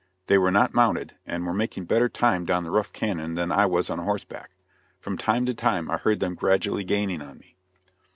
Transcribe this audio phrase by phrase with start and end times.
[0.25, 3.67] They were not mounted, and were making better time down the rough canõn than I
[3.67, 4.49] was on horseback.
[4.99, 7.55] From time to time I heard them gradually gaining on me.